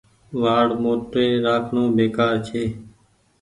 [0.41, 2.63] وآڙ موٽي رآکڻو بيڪآر ڇي۔